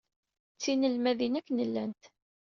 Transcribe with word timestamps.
D 0.55 0.59
tinelmadin 0.61 1.37
akken 1.39 1.57
llant. 1.69 2.03